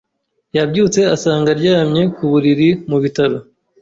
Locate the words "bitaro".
3.03-3.37